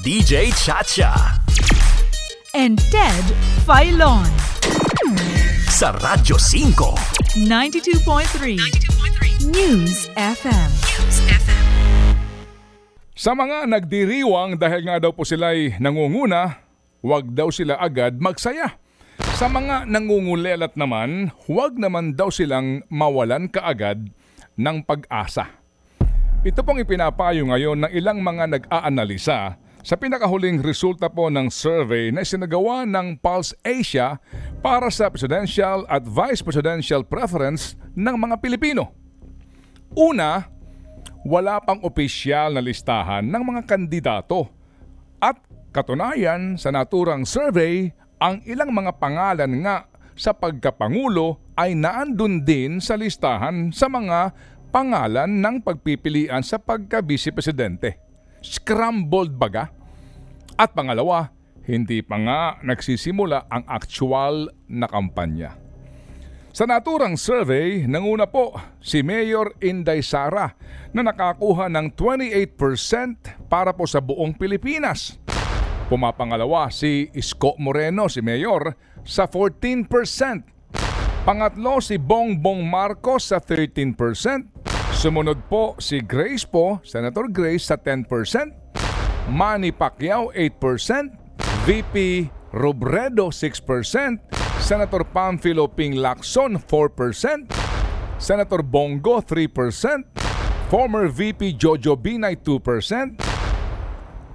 [0.00, 1.12] DJ Chacha.
[2.56, 3.24] and Ted
[3.68, 4.24] Filon.
[5.68, 7.44] Sa Radyo 5.
[7.44, 10.70] 92.3 News FM.
[13.12, 16.64] Sa mga nagdiriwang dahil nga daw po sila'y nangunguna,
[17.04, 18.80] huwag daw sila agad magsaya.
[19.36, 24.08] Sa mga nangungulelat naman, huwag naman daw silang mawalan kaagad
[24.56, 25.52] ng pag-asa.
[26.48, 32.22] Ito pong ipinapayo ngayon ng ilang mga nag-aanalisa sa pinakahuling resulta po ng survey na
[32.22, 34.22] sinagawa ng Pulse Asia
[34.62, 38.94] para sa presidential at vice presidential preference ng mga Pilipino.
[39.98, 40.46] Una,
[41.26, 44.50] wala pang opisyal na listahan ng mga kandidato.
[45.22, 45.38] At
[45.70, 47.90] katunayan sa naturang survey,
[48.22, 54.34] ang ilang mga pangalan nga sa pagkapangulo ay naandun din sa listahan sa mga
[54.74, 58.01] pangalan ng pagpipilian sa pagka-vice presidente.
[58.42, 59.70] Scrambled baga?
[60.58, 61.30] At pangalawa,
[61.66, 65.56] hindi pa nga nagsisimula ang actual na kampanya.
[66.52, 70.52] Sa naturang survey, nanguna po si Mayor Inday Sara
[70.92, 75.16] na nakakuha ng 28% para po sa buong Pilipinas.
[75.88, 79.88] Pumapangalawa si Isko Moreno, si Mayor, sa 14%.
[81.24, 84.71] Pangatlo si Bongbong Marcos sa 13%.
[85.02, 88.06] Sumunod po si Grace po, Senator Grace sa 10%.
[89.34, 91.42] Manny Pacquiao 8%.
[91.66, 94.62] VP Robredo 6%.
[94.62, 97.50] Senator Pamphilo Ping Lacson 4%.
[98.14, 100.70] Senator Bongo 3%.
[100.70, 103.18] Former VP Jojo Binay 2%.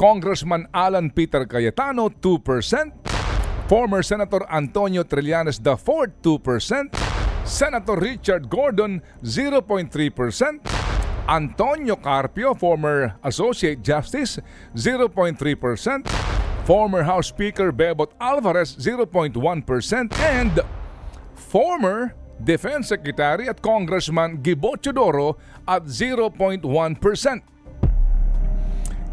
[0.00, 3.68] Congressman Alan Peter Cayetano 2%.
[3.68, 7.03] Former Senator Antonio Trillanes IV 2%.
[7.44, 10.64] Senator Richard Gordon 0.3%.
[11.28, 14.40] Antonio Carpio, former Associate Justice
[14.72, 16.08] 0.3%.
[16.64, 19.36] Former House Speaker Bebot Alvarez 0.1%
[20.16, 20.64] and
[21.36, 25.36] former Defense Secretary at Congressman Gibo Teodoro
[25.68, 26.64] at 0.1%.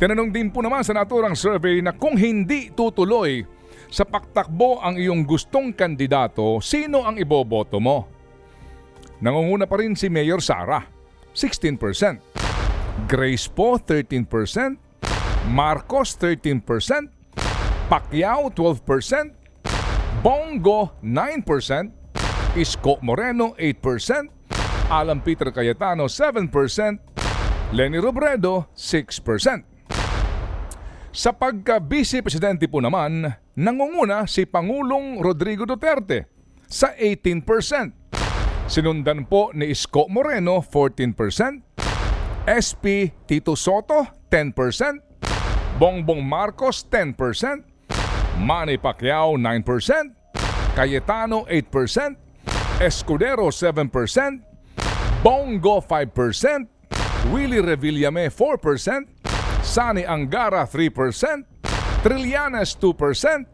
[0.00, 3.42] Tinanong din po naman sa naturang survey na kung hindi tutuloy
[3.90, 8.19] sa paktakbo ang iyong gustong kandidato, sino ang iboboto mo?
[9.20, 10.80] Nangunguna pa rin si Mayor Sara,
[11.36, 12.24] 16%.
[13.04, 14.80] Grace po, 13%.
[15.52, 17.12] Marcos, 13%.
[17.92, 19.36] Pacquiao, 12%.
[20.24, 22.56] Bongo, 9%.
[22.56, 24.32] Isko Moreno, 8%.
[24.88, 26.98] Alan Peter Cayetano, 7%.
[27.76, 29.68] Lenny Robredo, 6%.
[31.12, 36.24] Sa pagka-vice presidente po naman, nangunguna si Pangulong Rodrigo Duterte
[36.64, 37.99] sa 18%.
[38.70, 41.58] Sinundan po ni Isko Moreno 14%,
[42.46, 47.66] SP Tito Soto 10%, Bongbong Marcos 10%,
[48.38, 50.14] Manny Pacquiao 9%,
[50.78, 52.14] Cayetano 8%,
[52.78, 54.38] Escudero 7%,
[55.22, 56.68] Bongo 5%,
[57.34, 59.06] Willie Revillame 4%,
[59.62, 61.42] Sani Angara 3%,
[62.06, 63.46] Trillanes 2%,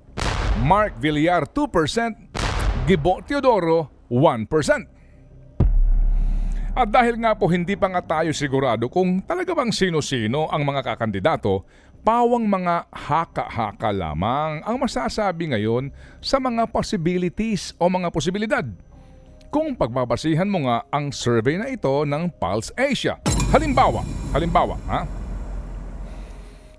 [0.60, 2.16] Mark Villar 2%,
[2.87, 4.95] Gibo Teodoro 1%.
[6.76, 10.84] At dahil nga po hindi pa nga tayo sigurado kung talaga bang sino-sino ang mga
[10.84, 11.64] kakandidato,
[12.04, 15.88] pawang mga haka-haka lamang ang masasabi ngayon
[16.20, 18.66] sa mga possibilities o mga posibilidad.
[19.48, 23.16] Kung pagbabasihan mo nga ang survey na ito ng Pulse Asia.
[23.56, 24.04] Halimbawa,
[24.36, 25.09] halimbawa, ha?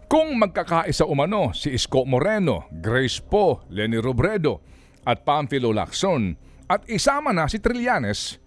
[0.05, 4.61] Kung magkakaisa umano si Isko Moreno, Grace Po, Lenny Robredo
[5.09, 6.37] at Pamphilo Lacson
[6.69, 8.37] at isama na si Trillanes,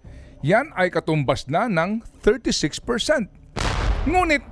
[0.41, 4.09] yan ay katumbas na ng 36%.
[4.09, 4.43] Ngunit,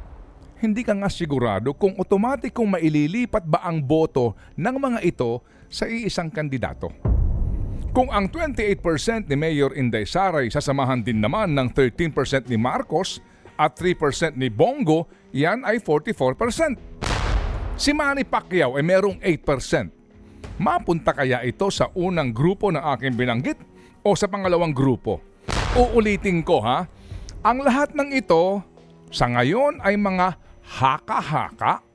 [0.61, 6.29] hindi ka nga sigurado kung otomatikong maililipat ba ang boto ng mga ito sa iisang
[6.29, 6.93] kandidato.
[7.89, 13.17] Kung ang 28% ni Mayor Inday Saray sasamahan din naman ng 13% ni Marcos
[13.57, 16.77] at 3% ni Bongo, yan ay 44%.
[17.79, 19.89] Si Manny Pacquiao ay merong 8%.
[20.59, 23.57] Mapunta kaya ito sa unang grupo na aking binanggit
[24.03, 25.28] o sa pangalawang grupo?
[25.77, 26.89] Uulitin ko ha,
[27.45, 28.65] ang lahat ng ito
[29.13, 30.33] sa ngayon ay mga
[30.65, 31.85] haka-haka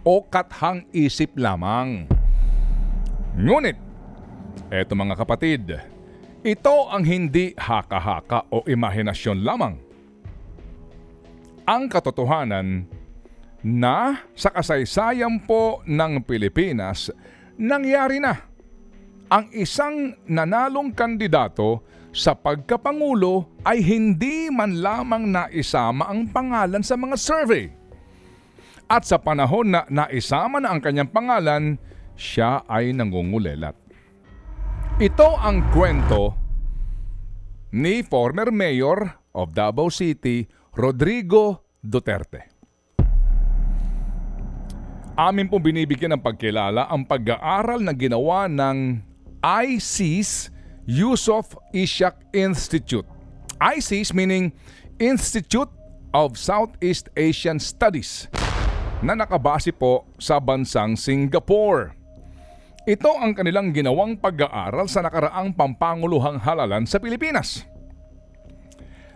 [0.00, 2.08] o kathang isip lamang.
[3.36, 3.76] Ngunit,
[4.72, 5.76] eto mga kapatid,
[6.40, 9.76] ito ang hindi haka-haka o imahinasyon lamang.
[11.68, 12.88] Ang katotohanan
[13.60, 17.12] na sa kasaysayan po ng Pilipinas,
[17.60, 18.40] nangyari na
[19.28, 27.16] ang isang nanalong kandidato sa pagkapangulo ay hindi man lamang naisama ang pangalan sa mga
[27.16, 27.70] survey.
[28.90, 31.78] At sa panahon na naisama na ang kanyang pangalan,
[32.18, 33.78] siya ay nangungulelat.
[34.98, 36.34] Ito ang kwento
[37.70, 42.50] ni former mayor of Davao City, Rodrigo Duterte.
[45.14, 48.98] Amin po binibigyan ng pagkilala ang pag-aaral na ginawa ng
[49.40, 53.04] ICES Yusuf Ishak Institute.
[53.60, 54.56] ICES meaning
[54.96, 55.68] Institute
[56.16, 58.32] of Southeast Asian Studies
[59.00, 61.96] na nakabase po sa bansang Singapore.
[62.88, 67.68] Ito ang kanilang ginawang pag-aaral sa nakaraang pampanguluhang halalan sa Pilipinas.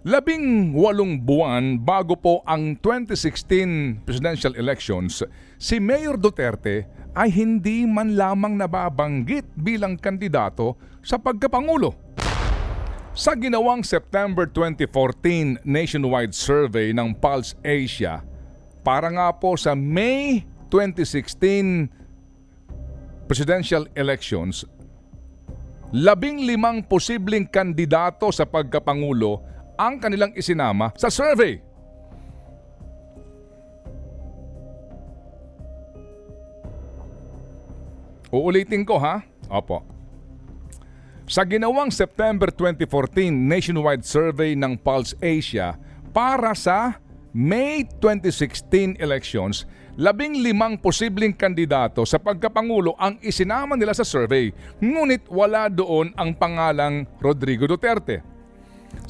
[0.05, 5.25] Labing walong buwan bago po ang 2016 presidential elections,
[5.57, 11.95] si Mayor Duterte ay hindi man lamang nababanggit bilang kandidato sa pagkapangulo.
[13.15, 18.27] Sa ginawang September 2014 nationwide survey ng Pulse Asia,
[18.83, 21.87] para nga po sa May 2016
[23.31, 24.67] presidential elections,
[25.95, 29.39] labing limang posibleng kandidato sa pagkapangulo
[29.79, 31.63] ang kanilang isinama sa survey.
[38.35, 39.23] Uulitin ko ha?
[39.47, 39.87] Opo.
[41.25, 45.79] Sa ginawang September 2014 nationwide survey ng Pulse Asia
[46.11, 46.99] para sa
[47.35, 49.67] May 2016 elections,
[49.99, 56.31] labing limang posibleng kandidato sa pagkapangulo ang isinama nila sa survey, ngunit wala doon ang
[56.35, 58.23] pangalang Rodrigo Duterte.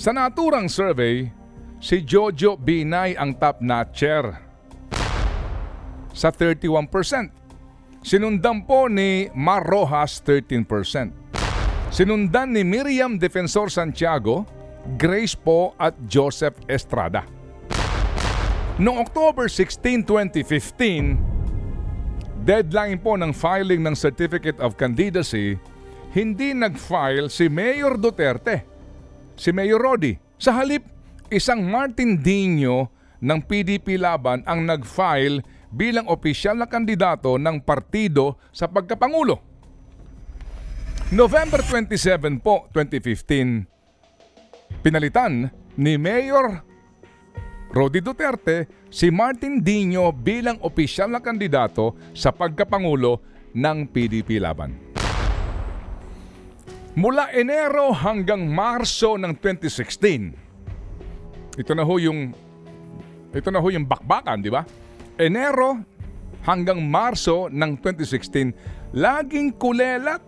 [0.00, 1.28] Sa naturang survey,
[1.84, 4.24] si Jojo Binay ang top notcher
[6.16, 7.43] sa 31%.
[8.04, 10.60] Sinundan po ni Mar Rojas 13%.
[11.88, 14.44] Sinundan ni Miriam Defensor Santiago,
[15.00, 17.24] Grace po at Joseph Estrada.
[18.76, 21.16] Noong October 16, 2015,
[22.44, 25.56] deadline po ng filing ng Certificate of Candidacy,
[26.12, 28.68] hindi nag-file si Mayor Duterte,
[29.32, 30.12] si Mayor Rodi.
[30.36, 30.84] Sa halip,
[31.32, 32.92] isang Martin Dino
[33.24, 39.42] ng PDP Laban ang nag-file bilang opisyal na kandidato ng partido sa pagkapangulo.
[41.10, 43.66] November 27 po, 2015,
[44.80, 46.62] pinalitan ni Mayor
[47.74, 53.18] Rodi Duterte si Martin Dino bilang opisyal na kandidato sa pagkapangulo
[53.50, 54.78] ng PDP Laban.
[56.94, 61.58] Mula Enero hanggang Marso ng 2016.
[61.58, 62.30] Ito na ho yung
[63.34, 64.62] ito na ho yung bakbakan, di ba?
[65.16, 65.80] Enero
[66.44, 70.20] hanggang Marso ng 2016, laging kulelat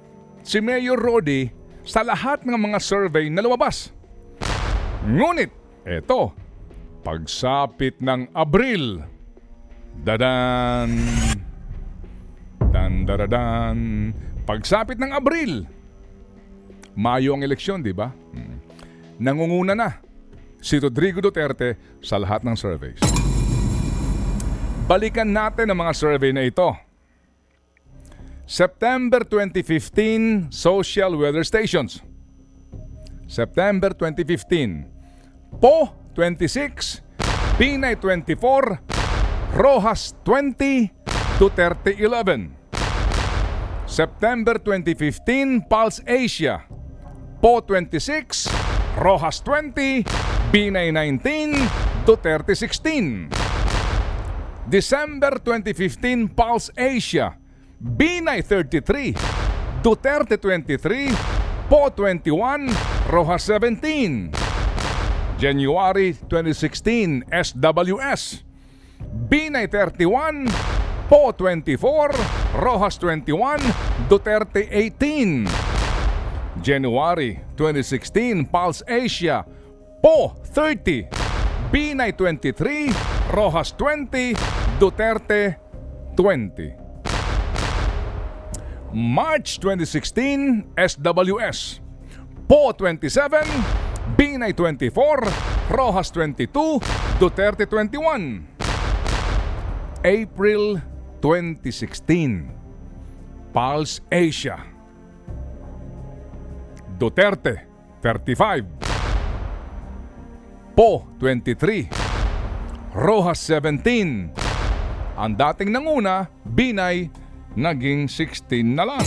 [0.46, 1.50] si Mayor Rodi
[1.86, 3.90] sa lahat ng mga survey na lumabas.
[5.06, 5.52] Ngunit,
[5.86, 6.34] eto,
[7.06, 8.98] Pagsapit ng Abril.
[10.02, 10.90] Dadan.
[12.58, 14.10] Dandaradan.
[14.42, 15.70] Pagsapit ng Abril.
[16.98, 18.10] Mayo ang eleksyon, di ba?
[18.10, 18.58] Hmm.
[19.22, 20.02] Nangunguna na
[20.58, 23.15] si Rodrigo Duterte sa lahat ng surveys.
[24.86, 26.70] Balikan natin ang mga survey na ito.
[28.46, 31.98] September 2015 Social Weather Stations.
[33.26, 34.86] September 2015.
[35.58, 37.02] Po 26,
[37.58, 40.94] Pinay 24, Rojas 20,
[41.42, 42.54] Duterte 11.
[43.90, 46.62] September 2015, Pulse Asia,
[47.42, 48.46] Po 26,
[49.02, 50.06] Rojas 20,
[50.54, 53.45] Binay 19, Duterte 16.
[54.66, 57.38] December 2015, Pulse Asia,
[57.78, 59.14] Binay 33,
[59.82, 61.14] Duterte 23,
[61.68, 62.66] Po 21,
[63.06, 64.30] Rojas 17.
[65.38, 68.42] January 2016, SWS.
[69.30, 70.50] Binay 31,
[71.08, 72.14] Po 24,
[72.58, 73.62] Rojas 21,
[74.08, 75.46] Duterte 18.
[76.62, 79.44] January 2016, Pulse Asia,
[80.02, 81.06] Po 30,
[81.70, 82.90] Binay 23,
[83.30, 85.56] Rojas 20, Duterte
[86.16, 86.76] 20.
[88.92, 91.83] March 2016, SWS,
[92.49, 93.47] Po 27,
[94.16, 95.33] Binay 24,
[95.71, 96.80] Rojas 22,
[97.21, 98.42] Duterte 21.
[100.04, 100.80] April
[101.23, 102.45] 2016,
[103.52, 104.59] Pulse Asia.
[107.00, 107.66] Duterte
[108.02, 108.68] 35,
[110.75, 111.88] Po 23,
[112.92, 114.45] Rojas 17.
[115.16, 117.08] Ang dating nanguna, Binay,
[117.56, 119.00] naging 16 na lang.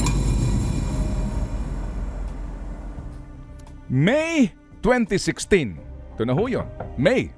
[3.85, 4.49] May
[4.81, 5.77] 2016.
[6.17, 6.65] Ito na ho yun.
[6.97, 7.29] May.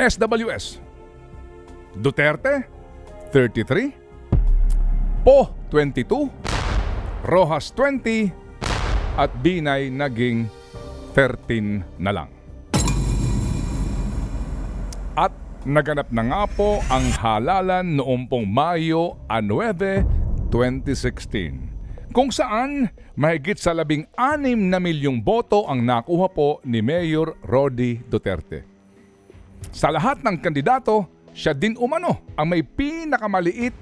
[0.00, 0.80] SWS.
[1.92, 2.64] Duterte,
[3.28, 3.92] 33.
[5.20, 6.32] Po, 22.
[7.28, 8.32] Rojas, 20.
[9.20, 10.48] At Binay naging
[11.12, 12.32] 13 na lang.
[15.12, 21.72] At naganap na nga po ang halalan noong pong Mayo 9, 2016
[22.12, 28.04] kung saan mahigit sa labing anim na milyong boto ang nakuha po ni Mayor Rodi
[28.04, 28.68] Duterte.
[29.72, 33.72] Sa lahat ng kandidato, siya din umano ang may pinakamaliit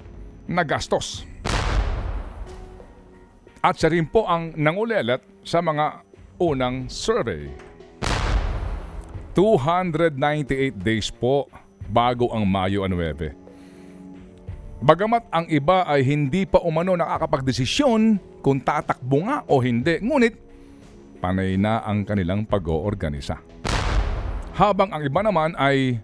[0.47, 1.27] na gastos.
[3.59, 6.07] At siya rin po ang nangulelat sa mga
[6.39, 7.51] unang survey.
[9.35, 11.51] 298 days po
[11.91, 13.35] bago ang Mayo 9.
[14.81, 20.33] Bagamat ang iba ay hindi pa umano nakakapagdesisyon kung tatakbo nga o hindi, ngunit
[21.21, 23.37] panay na ang kanilang pag-oorganisa.
[24.57, 26.01] Habang ang iba naman ay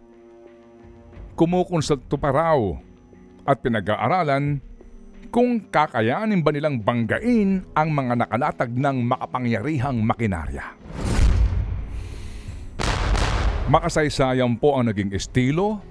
[1.34, 2.60] kumukonsulto pa raw
[3.50, 4.62] at pinag-aaralan
[5.34, 10.78] kung kakayanin ba nilang banggain ang mga nakalatag ng makapangyarihang makinarya.
[13.68, 15.84] Makasaysayan po ang naging estilo,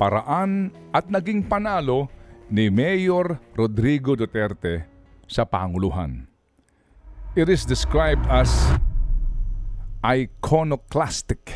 [0.00, 2.08] paraan at naging panalo
[2.48, 4.88] ni Mayor Rodrigo Duterte
[5.28, 6.24] sa Panguluhan.
[7.36, 8.48] It is described as
[10.00, 11.52] iconoclastic.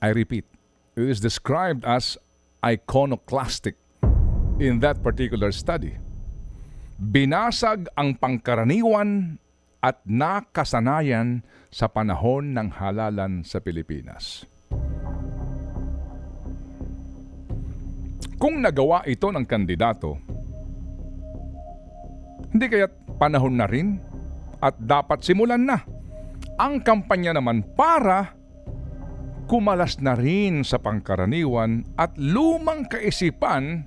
[0.00, 0.48] I repeat,
[0.96, 2.16] it is described as
[2.64, 3.76] iconoclastic
[4.56, 6.00] in that particular study.
[6.96, 9.36] Binasag ang pangkaraniwan
[9.80, 11.40] at nakasanayan
[11.72, 14.44] sa panahon ng halalan sa Pilipinas.
[18.40, 20.16] Kung nagawa ito ng kandidato,
[22.50, 24.00] hindi kaya't panahon na rin
[24.60, 25.84] at dapat simulan na
[26.56, 28.32] ang kampanya naman para
[29.44, 33.84] kumalas na rin sa pangkaraniwan at lumang kaisipan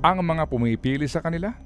[0.00, 1.65] ang mga pumipili sa kanila?